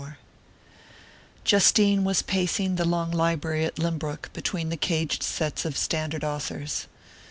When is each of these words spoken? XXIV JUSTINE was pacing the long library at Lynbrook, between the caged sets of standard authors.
XXIV 0.01 0.15
JUSTINE 1.43 2.03
was 2.03 2.23
pacing 2.23 2.75
the 2.75 2.85
long 2.85 3.11
library 3.11 3.65
at 3.65 3.75
Lynbrook, 3.77 4.33
between 4.33 4.69
the 4.69 4.75
caged 4.75 5.21
sets 5.21 5.63
of 5.63 5.77
standard 5.77 6.23
authors. 6.23 6.87